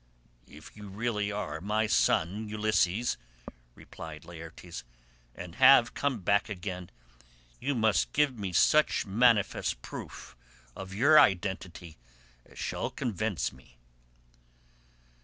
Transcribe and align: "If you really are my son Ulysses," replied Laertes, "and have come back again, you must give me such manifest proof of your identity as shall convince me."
"If 0.47 0.75
you 0.75 0.89
really 0.89 1.31
are 1.31 1.61
my 1.61 1.85
son 1.85 2.49
Ulysses," 2.49 3.17
replied 3.75 4.25
Laertes, 4.25 4.83
"and 5.35 5.53
have 5.57 5.93
come 5.93 6.21
back 6.21 6.49
again, 6.49 6.89
you 7.59 7.75
must 7.75 8.11
give 8.11 8.35
me 8.35 8.51
such 8.51 9.05
manifest 9.05 9.83
proof 9.83 10.35
of 10.75 10.91
your 10.95 11.19
identity 11.19 11.97
as 12.47 12.57
shall 12.57 12.89
convince 12.89 13.53
me." 13.53 13.77